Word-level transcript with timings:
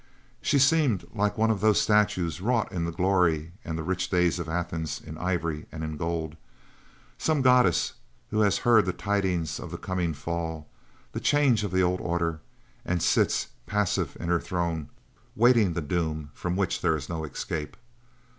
She 0.41 0.57
seemed 0.57 1.05
like 1.13 1.37
one 1.37 1.51
of 1.51 1.61
those 1.61 1.79
statues 1.79 2.41
wrought 2.41 2.71
in 2.71 2.85
the 2.85 2.91
glory 2.91 3.51
and 3.63 3.77
the 3.77 3.83
rich 3.83 4.09
days 4.09 4.39
of 4.39 4.49
Athens 4.49 4.99
in 4.99 5.15
ivory 5.19 5.67
and 5.71 5.83
in 5.83 5.95
gold 5.95 6.35
some 7.19 7.43
goddess 7.43 7.93
who 8.31 8.39
has 8.41 8.57
heard 8.65 8.87
the 8.87 8.93
tidings 8.93 9.59
of 9.59 9.69
the 9.69 9.77
coming 9.77 10.15
fall, 10.15 10.67
the 11.11 11.19
change 11.19 11.63
of 11.63 11.71
the 11.71 11.83
old 11.83 12.01
order, 12.01 12.41
and 12.83 13.03
sits 13.03 13.49
passive 13.67 14.17
in 14.19 14.27
her 14.29 14.39
throne 14.41 14.89
waiting 15.35 15.73
the 15.73 15.81
doom 15.81 16.31
from 16.33 16.55
which 16.55 16.81
there 16.81 16.95
is 16.97 17.07
no 17.07 17.23
escape. 17.23 17.77